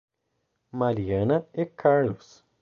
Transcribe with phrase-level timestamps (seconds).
[0.71, 2.43] Mariana e Carlos